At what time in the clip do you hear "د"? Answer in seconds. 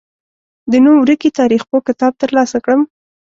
0.71-0.73